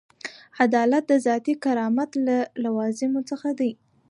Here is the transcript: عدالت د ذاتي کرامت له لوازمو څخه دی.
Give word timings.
عدالت 0.63 1.03
د 1.09 1.13
ذاتي 1.25 1.53
کرامت 1.63 2.11
له 2.27 2.37
لوازمو 2.63 3.21
څخه 3.29 3.49
دی. 3.59 3.71